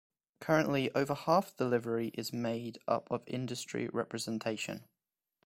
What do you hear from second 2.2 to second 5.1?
made up of industry representation.